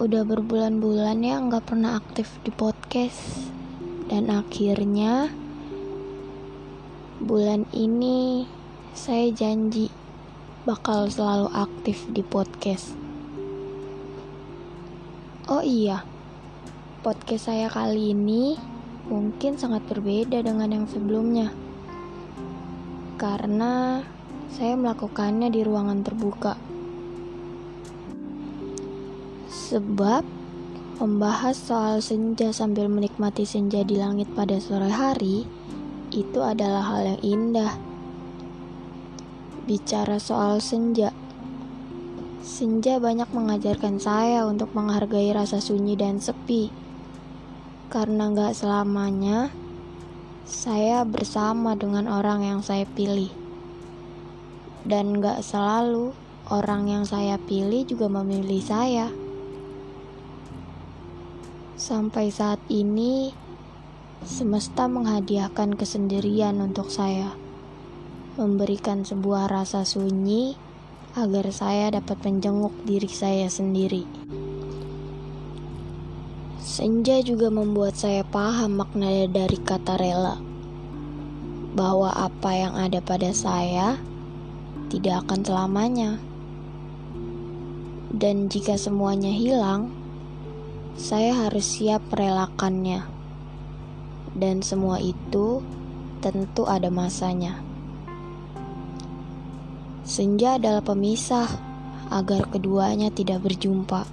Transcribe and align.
udah 0.00 0.24
berbulan-bulan 0.24 1.20
ya 1.20 1.36
nggak 1.44 1.68
pernah 1.68 2.00
aktif 2.00 2.40
di 2.40 2.48
podcast 2.48 3.52
dan 4.08 4.32
akhirnya 4.32 5.28
bulan 7.20 7.68
ini 7.76 8.48
saya 8.96 9.28
janji 9.28 9.92
bakal 10.64 11.04
selalu 11.12 11.52
aktif 11.52 12.08
di 12.16 12.24
podcast. 12.24 12.96
Oh 15.52 15.60
iya, 15.60 16.00
podcast 17.04 17.52
saya 17.52 17.68
kali 17.68 18.16
ini 18.16 18.56
mungkin 19.04 19.60
sangat 19.60 19.84
berbeda 19.84 20.40
dengan 20.40 20.80
yang 20.80 20.86
sebelumnya 20.88 21.52
karena 23.20 24.00
saya 24.48 24.80
melakukannya 24.80 25.52
di 25.52 25.60
ruangan 25.60 26.00
terbuka. 26.00 26.56
Sebab 29.70 30.26
membahas 30.98 31.54
soal 31.54 32.02
senja 32.02 32.50
sambil 32.50 32.90
menikmati 32.90 33.46
senja 33.46 33.86
di 33.86 33.94
langit 33.94 34.26
pada 34.34 34.58
sore 34.58 34.90
hari 34.90 35.46
itu 36.10 36.42
adalah 36.42 36.82
hal 36.90 37.14
yang 37.14 37.20
indah. 37.22 37.78
Bicara 39.70 40.18
soal 40.18 40.58
senja, 40.58 41.14
senja 42.42 42.98
banyak 42.98 43.30
mengajarkan 43.30 44.02
saya 44.02 44.42
untuk 44.42 44.74
menghargai 44.74 45.30
rasa 45.30 45.62
sunyi 45.62 45.94
dan 45.94 46.18
sepi. 46.18 46.74
Karena 47.94 48.26
gak 48.34 48.58
selamanya 48.58 49.54
saya 50.50 51.06
bersama 51.06 51.78
dengan 51.78 52.10
orang 52.10 52.42
yang 52.42 52.58
saya 52.58 52.90
pilih. 52.90 53.30
Dan 54.82 55.22
gak 55.22 55.46
selalu 55.46 56.10
orang 56.50 56.90
yang 56.90 57.04
saya 57.06 57.38
pilih 57.38 57.86
juga 57.86 58.10
memilih 58.10 58.58
saya. 58.66 59.29
Sampai 61.80 62.28
saat 62.28 62.60
ini, 62.68 63.32
semesta 64.20 64.84
menghadiahkan 64.84 65.80
kesendirian 65.80 66.60
untuk 66.60 66.92
saya, 66.92 67.32
memberikan 68.36 69.00
sebuah 69.00 69.48
rasa 69.48 69.88
sunyi 69.88 70.60
agar 71.16 71.48
saya 71.48 71.88
dapat 71.88 72.20
menjenguk 72.20 72.76
diri 72.84 73.08
saya 73.08 73.48
sendiri. 73.48 74.04
Senja 76.60 77.24
juga 77.24 77.48
membuat 77.48 77.96
saya 77.96 78.28
paham 78.28 78.84
makna 78.84 79.24
dari 79.24 79.56
kata 79.56 79.96
rela, 79.96 80.36
bahwa 81.72 82.12
apa 82.12 82.60
yang 82.60 82.76
ada 82.76 83.00
pada 83.00 83.32
saya 83.32 83.96
tidak 84.92 85.24
akan 85.24 85.40
selamanya, 85.48 86.20
dan 88.12 88.52
jika 88.52 88.76
semuanya 88.76 89.32
hilang 89.32 89.96
saya 90.98 91.46
harus 91.46 91.66
siap 91.66 92.02
merelakannya. 92.10 93.06
Dan 94.34 94.62
semua 94.62 95.02
itu 95.02 95.62
tentu 96.22 96.66
ada 96.66 96.88
masanya. 96.88 97.58
Senja 100.06 100.58
adalah 100.58 100.82
pemisah 100.82 101.46
agar 102.10 102.50
keduanya 102.50 103.14
tidak 103.14 103.46
berjumpa. 103.46 104.06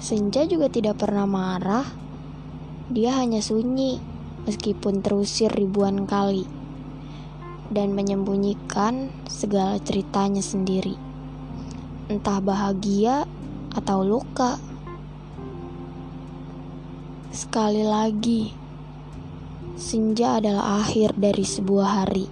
Senja 0.00 0.48
juga 0.48 0.72
tidak 0.72 1.04
pernah 1.04 1.28
marah. 1.28 1.84
Dia 2.88 3.20
hanya 3.20 3.44
sunyi 3.44 4.00
meskipun 4.48 5.04
terusir 5.04 5.52
ribuan 5.52 6.08
kali 6.08 6.48
dan 7.70 7.92
menyembunyikan 7.94 9.12
segala 9.28 9.78
ceritanya 9.78 10.42
sendiri. 10.42 10.98
Entah 12.10 12.42
bahagia 12.42 13.28
atau 13.76 14.02
luka. 14.02 14.69
Sekali 17.30 17.86
lagi, 17.86 18.50
senja 19.78 20.42
adalah 20.42 20.82
akhir 20.82 21.14
dari 21.14 21.46
sebuah 21.46 22.02
hari, 22.02 22.26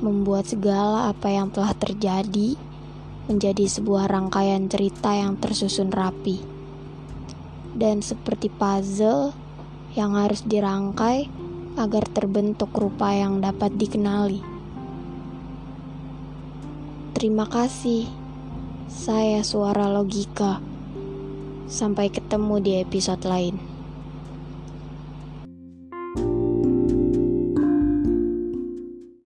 membuat 0.00 0.48
segala 0.48 1.12
apa 1.12 1.28
yang 1.28 1.52
telah 1.52 1.76
terjadi 1.76 2.56
menjadi 3.28 3.68
sebuah 3.68 4.08
rangkaian 4.08 4.72
cerita 4.72 5.12
yang 5.12 5.36
tersusun 5.36 5.92
rapi, 5.92 6.40
dan 7.76 8.00
seperti 8.00 8.48
puzzle 8.48 9.36
yang 9.92 10.16
harus 10.16 10.40
dirangkai 10.48 11.28
agar 11.76 12.08
terbentuk 12.08 12.72
rupa 12.72 13.12
yang 13.12 13.44
dapat 13.44 13.76
dikenali. 13.76 14.40
Terima 17.12 17.44
kasih, 17.44 18.08
saya 18.88 19.44
suara 19.44 19.92
logika. 19.92 20.64
Sampai 21.68 22.08
ketemu 22.08 22.60
di 22.64 22.72
episode 22.80 23.24
lain. 23.28 23.73